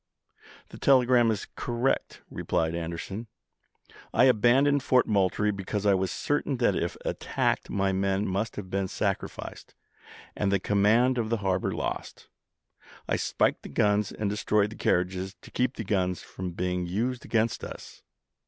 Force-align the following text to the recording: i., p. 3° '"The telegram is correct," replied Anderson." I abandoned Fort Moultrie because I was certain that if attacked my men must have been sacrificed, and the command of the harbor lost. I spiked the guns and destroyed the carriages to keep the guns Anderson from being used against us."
i., 0.03 0.03
p. 0.03 0.43
3° 0.47 0.67
'"The 0.69 0.77
telegram 0.79 1.29
is 1.29 1.45
correct," 1.55 2.23
replied 2.31 2.73
Anderson." 2.73 3.27
I 4.15 4.23
abandoned 4.23 4.81
Fort 4.81 5.05
Moultrie 5.05 5.51
because 5.51 5.85
I 5.85 5.93
was 5.93 6.09
certain 6.09 6.57
that 6.57 6.75
if 6.75 6.97
attacked 7.05 7.69
my 7.69 7.91
men 7.91 8.25
must 8.27 8.55
have 8.55 8.71
been 8.71 8.87
sacrificed, 8.87 9.75
and 10.35 10.51
the 10.51 10.57
command 10.59 11.19
of 11.19 11.29
the 11.29 11.37
harbor 11.45 11.71
lost. 11.71 12.29
I 13.07 13.15
spiked 13.15 13.61
the 13.61 13.69
guns 13.69 14.11
and 14.11 14.27
destroyed 14.27 14.71
the 14.71 14.75
carriages 14.75 15.35
to 15.39 15.51
keep 15.51 15.75
the 15.75 15.83
guns 15.83 16.21
Anderson 16.23 16.33
from 16.35 16.51
being 16.53 16.87
used 16.87 17.23
against 17.23 17.63
us." 17.63 18.01